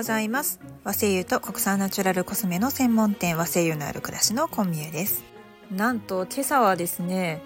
[0.00, 0.60] ございます。
[0.82, 5.24] 和製油と国産ナチュラルコスメの専門店和製油のある暮らしのコンミュです。
[5.70, 7.42] なんと今朝はですね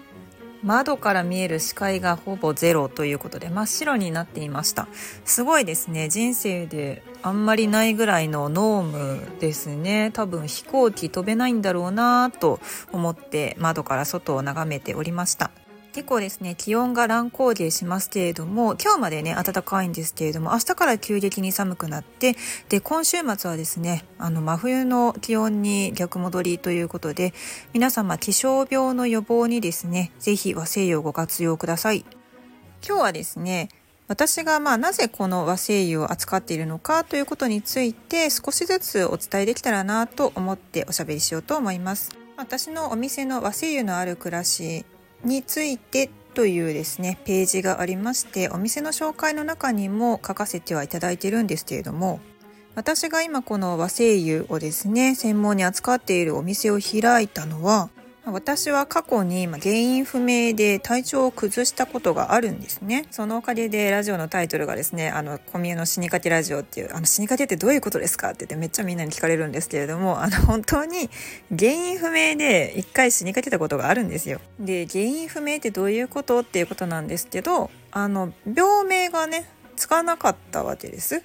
[0.63, 4.87] 窓から見える視界がほぼゼロということで真っ白になっていました。
[5.25, 6.07] すごいですね。
[6.07, 10.11] 人生であんまりないぐらいのノームですね。
[10.13, 12.61] 多分飛行機飛べないんだろうなと
[12.93, 15.51] 思って窓から外を眺めておりました。
[15.95, 22.35] 結構ですね、気温が乱高下しますけれども、今日までね、暖かいんですけれども、明日から急激に寒くなって、
[22.67, 27.33] で、今週末はですね、あの、真冬の気温に逆戻りということで、
[27.71, 32.03] 皆様、気象病の予防にですね、ぜひ和製油をご活用ください。
[32.85, 33.69] 今日はですね、
[34.09, 42.11] 私がまあなぜこの和製油を扱っているのかということについて少しずつお伝えできたらなと思っておしゃべりしようと思います。
[42.37, 44.85] 私のお店の和製油のある暮らし
[45.25, 52.19] についてというですねページがありましてお店の紹介の中にも書かせてはいただいてるんですけれども
[52.75, 57.89] 私が今この和製油をですね専門に扱っているお店を開いたのは
[58.25, 63.05] 私は過去に原因不明で体調を崩したことがあるんですね。
[63.11, 71.09] そのおかげでラジオのタイトルがですね、あの、コミュの死にかけラジオっていう、あの、死にかけってどういうことですかって言ってめっちゃみんなに聞かれるんですけれども、あの、本当に
[71.55, 74.41] 原因不明で一回死にかけたことがあるんですよ。
[74.59, 81.21] で、原因不明ってどういうことっていうことなんですけど、あの、病名がね、つかなかったわけです。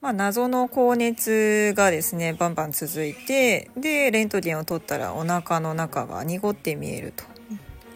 [0.00, 7.24] まあ、謎の高熱がですねバンバン続いてでレントゲンを取ったらお腹の中が濁って見えると。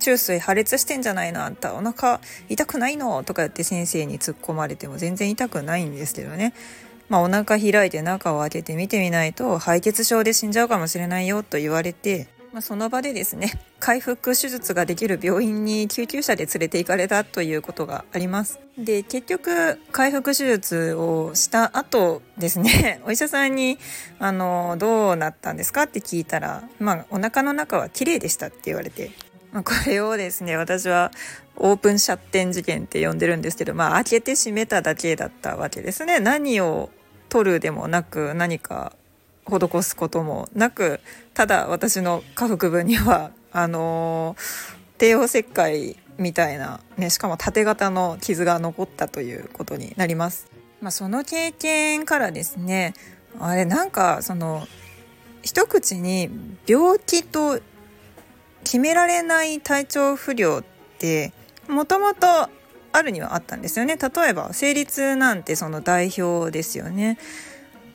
[0.01, 1.45] 中水破裂してんじゃないの？
[1.45, 3.23] あんたお腹痛くないの？
[3.23, 6.55] とか言って先生に突っ込まれても全然痛くないんですけどね。
[7.09, 18.61] まあ、お腹開いて中を開けて見てみないと敗血症で死んじゃうかもしれないよと言われてまあ、その場でですね回復手術ができる病院に救急車で連れて行かれたということがあります。
[18.79, 23.79] で結局回復手術をした後ですね お医者さんに
[24.19, 29.11] あのどうなったんですかって聞いたらまあお腹の中は綺麗でしたって言われて
[29.53, 31.11] まあ、これをですね私は
[31.57, 36.21] オープンシャッテン事件って呼んでるんですけどまあ開けて閉めただけだったわけですね。
[36.21, 36.91] 何を
[37.29, 38.93] 取るでもなく何か
[39.47, 41.01] 施すこともなく
[41.35, 44.37] ただ私の下腹部には あの
[44.99, 50.47] 帝王切開みたいな、ね、しかも縦型の傷が残ったということになります。
[50.81, 52.95] まあ、その経験からですね
[53.39, 54.67] あれなんかその
[55.43, 56.31] 一口に
[56.67, 57.61] 病気と
[58.65, 60.65] 決められない体調不良っ
[60.99, 61.33] て
[61.69, 62.27] もともと
[62.93, 67.19] あるにはあったんですよね例えば生理痛なんてその代表ですよね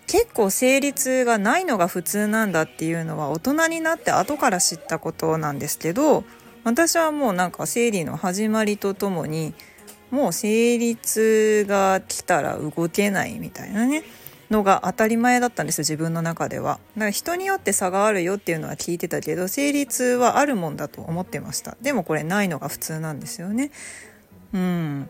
[0.08, 6.24] 結構生理痛がないのが普通なんだっていうのは大人になって後から知ったことなんですけど
[6.64, 9.54] 私はもうなんか生理の始まりとともに
[10.10, 14.04] もう生理痛が来たら動けないみたいなね
[14.50, 16.80] のが当たり前だったんです自分の中では。
[16.96, 21.76] だから人によって差があるよっていうのは聞いてたけど生理痛はあるもんだと思ってました。
[21.82, 23.72] でもこれないのが普通なんですよね。
[24.54, 25.10] うん。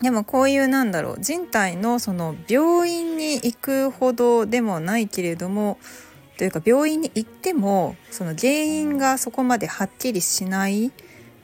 [0.00, 5.78] でもこういうなんだろう人体のその病院に行くほどでもないけれども
[6.38, 10.90] というか病院に行ってもその原因がそこまではっきりしない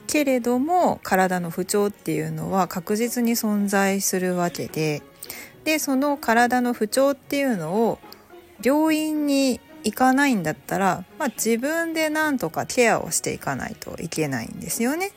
[0.06, 5.02] けれども体の不調っていうのは確実に存在するわけで
[5.64, 7.98] でその体の不調っていうのを
[8.64, 15.12] 病院に行かないんだったら、まあ、自分でなんとかケアをしていかないといけないんですよね。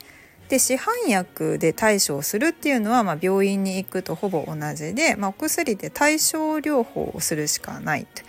[0.49, 8.23] で市販薬で対処をするっていうのは、まあ、病院に行くとほぼ同じで、まあ、お薬で対症療法をするしかないと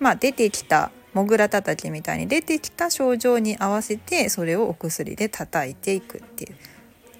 [0.00, 6.56] まあ、出てきたモグラ叩きみたいに出てきた症状に合わせてそれをお薬で叩いていくっていう。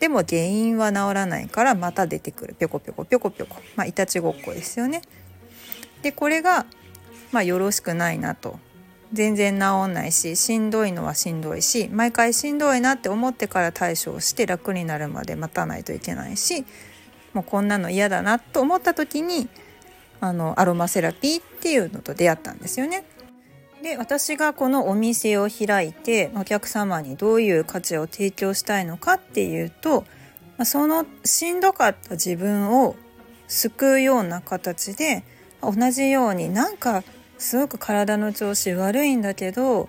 [0.01, 5.01] でも原因は治らないからまた出てくるぴょこぴょこぴょこぴょこまあいたちごっこですよね。
[6.03, 6.67] でこれが
[7.33, 8.59] まあよろしくないなと
[9.13, 16.65] 全然治んないししんどいのはしんどいし毎回しんどいなって思ってから対処をして楽になるまで待たないといけないし
[17.33, 19.49] もうこんなの嫌だなと思った時に
[20.21, 23.05] あのアロマセラピーっていうのと出会ったんですよね。
[23.83, 30.05] で私がこのお店を開いてお客様にどういう価値を提供したいのかっていうと
[30.65, 32.97] そのしんどかった自分を
[33.47, 35.23] 救うような形で
[35.61, 37.05] 同じようになんか
[37.39, 39.89] すごく体の調子悪いんだけど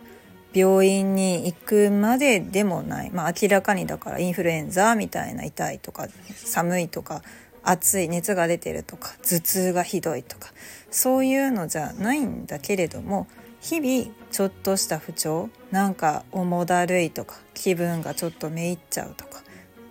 [0.53, 7.21] 病院に行くまででもない、まあ、明らかにだからインフルエンザみたいな痛いとか寒いとか
[7.62, 10.51] 暑い熱が出てるとか頭痛がひどいとか
[10.92, 13.27] そういうのじゃないんだけれども
[13.59, 19.41] 日々ちょっとした不調なんか重だるいとか気分がちょっとめいっちゃうとか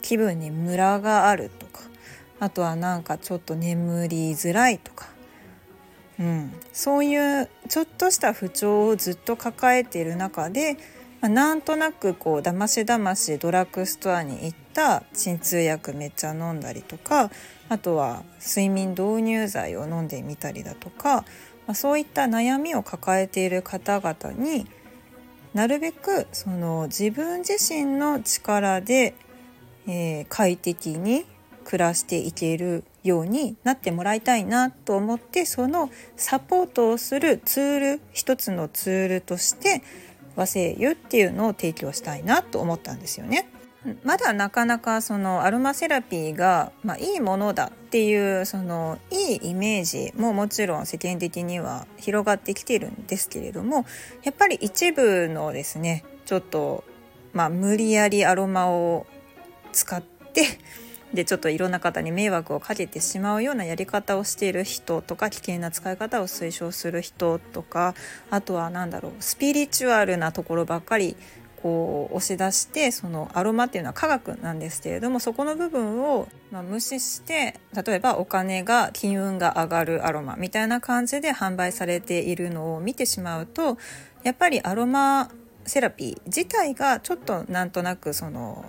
[0.01, 1.81] 気分にムラがあるとか
[2.39, 5.09] あとはなんかちょっと眠りづらいとか
[6.19, 10.77] うん、そういうちょっとした不調をずっと抱えている中で、
[11.21, 17.31] まあ、なんとなくこうだましだましドラッグストアに行った鎮痛薬めっちゃ飲んだりとか
[17.69, 21.25] あとは睡眠導入剤を飲んでみたりだとか、
[21.67, 24.67] まあ、そういった悩みを抱えている方々に
[25.53, 29.15] なるべくその自分自身の力で、
[29.87, 31.25] えー、快適に
[31.65, 39.83] 暮らしていけるようになってもらいたいなと思ってそのサポートをするツール一つのツールとして
[40.35, 43.49] 和製油っていうのを提供したいなと思ったんですよね。
[44.03, 53.85] まだなかなかそのアロマセラピーが、まあ、いいものだっていうそのいいイメージももちろん世間的には広がってきてるんですけれども
[54.23, 56.83] やっぱり一部のですねちょっと、
[57.35, 59.07] まあ、無理やりアロマを
[59.73, 60.47] 使って
[61.15, 67.95] でちょっといろんな方に迷惑をかけてしまうようなやり方をしている人とか危険な使い方を推奨する人とか
[68.31, 71.17] あとは何だろうスピリチュアルなところばっかり
[71.65, 83.79] こう押し出してそのアロマっていうのは科学なんですけれどもそこの部分を、ま、無視して例えばお金が金運が上がるアロマみたいな感じで販売されているのを見てしまうと
[84.25, 85.31] やっぱりアロマ
[85.65, 88.63] セラピー自体がちょっとなんとなくその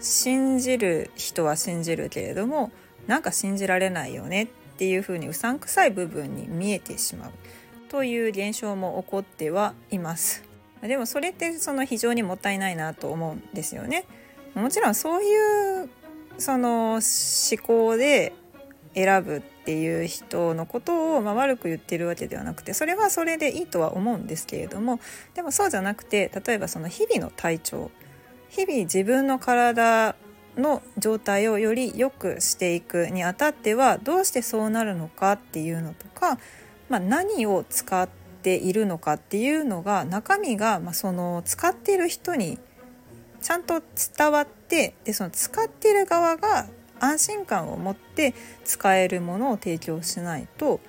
[0.00, 2.72] 信じる人は信じるけれども
[3.06, 7.32] なんか信じられないよねっていうふうにうさんくさい部分に見えてしまう
[7.88, 10.44] という現象も起こってはいます。
[10.80, 14.06] でもそれってその非常にもったいないなと思うんですよね。
[14.54, 15.90] もちろんそういう
[16.38, 17.00] その思
[17.62, 18.32] 考で
[18.94, 24.98] 選ぶっていう人のことをま悪く言ってるわけではなくてそれはそれでいいとは思うんですけれども
[25.34, 27.90] でもそうじゃなくて例えばその日々の体調
[28.50, 30.14] 日々自分の体
[30.56, 36.38] の状態をより良くしていくにあたってはどうしてそうなるのかっていうのとか、
[36.88, 38.08] まあ、何を使っ
[38.42, 42.58] ているのかっていうのが中身が、まあ、その使っている人に
[43.40, 43.80] ちゃんと
[44.16, 46.66] 伝わってでその使っている側が
[46.98, 50.80] 安心感を持って使えるものを提供しないと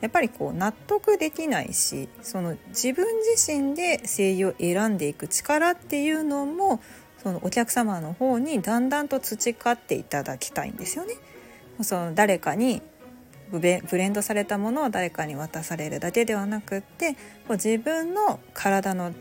[0.00, 6.80] やっぱりこう納得できないしその自分自身で声優を選んでいく力っていうのも
[7.22, 11.14] そのお客様の方にだんだんと培っていただきたいんですよね。
[11.82, 12.82] その誰かに
[13.50, 17.18] ブレンドされたものを誰かに渡されるだけではなくってこ
[17.50, 19.12] う自分の体の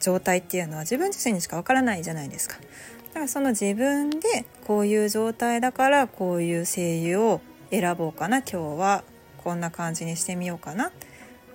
[0.00, 2.56] 状態っていうのは自分自身にしかわからないじゃないですか。
[3.08, 7.40] だからその自分でこういう状態だからこういう声優を
[7.70, 9.04] 選ぼうかな今日は
[9.42, 10.90] こんな感じにしてみようかなっ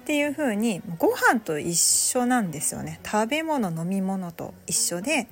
[0.05, 2.99] ていう風にご飯と一緒なんですよね。
[3.05, 5.27] 食べ物飲み物と一緒で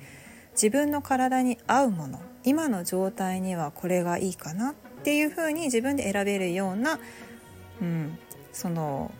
[0.52, 6.98] 自分の体に合うもの今の状態にはこれがいいかなっていう風に自分で選べるような、
[7.80, 8.18] うん、
[8.52, 9.12] その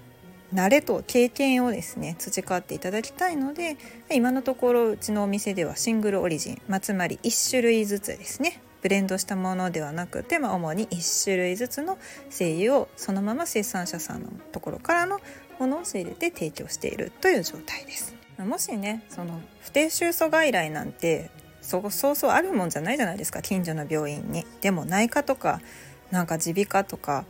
[0.55, 3.77] 慣れと経験をですね培っていただきたいので
[4.13, 11.97] 今のところうちのお店ではシングルオリジン、まあ、つまり1種類ずつですねブレンドしたものではなくて、まあ、主に1種類ずつの
[12.29, 15.21] 精油をそのまま生産者さんのところからの
[15.59, 18.15] ものを仕入れて提供しているという状態です。
[18.37, 21.31] もしねその不定収素外来なんて
[21.63, 24.45] そそうそうあるもんじゃないじゃないですか近所の病院に。
[24.61, 25.63] でも内科とか
[26.11, 27.25] なんか耳鼻科とか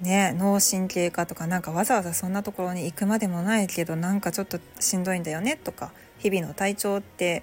[0.00, 7.42] ね脳神経科とかなんかわざわざそんなところに行くまでもないけどなんかちょっとしんどいんだよねとか日々の体調って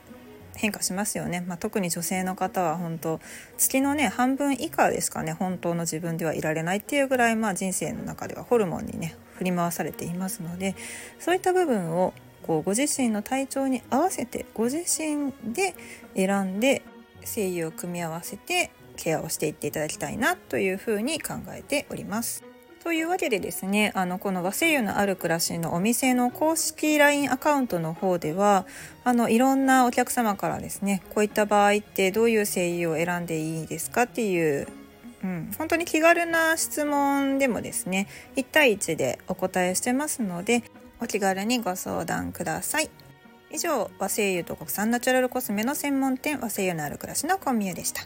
[0.56, 3.20] 変化しますよね、まあ、特に女性の方は本当
[3.58, 10.76] 月のね半分以下ですかね本当の自分ではいられないっていうぐらい、まあ、人生の中ではホルモンにね振り回されていますので
[11.20, 15.76] そういった部分をこうご自身の体調に合わせてご自身で
[16.16, 16.84] 選んで
[17.24, 22.55] 精油を組み合わせてケアをしていっていただきたいなというふうに考えております。
[22.86, 28.68] というわけでですねあのこの和製油のある暮らしのお店の公式 LINE アカウントの方では
[29.04, 34.68] あのいろんなお客様からですねこういった場合ってどういう精油を選んでいいですかっていう
[35.24, 40.64] うん、本当に気軽な質問でもですね1対1でお答えしてますので
[41.02, 42.92] お気軽にご相談ください
[43.52, 48.04] 以上和製油と国産ナチュラルコスメの専門店和製油のある暮らしのコンビューでした。